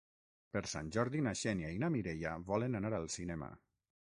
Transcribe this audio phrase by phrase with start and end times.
[0.55, 3.53] Per Sant Jordi na Xènia i na Mireia volen anar al cinema.